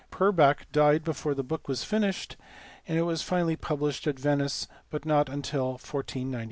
[0.09, 2.35] Pur bach died before the book was finished:
[2.87, 5.33] it was finally published at Venice, but not till
[5.73, 6.37] 1496.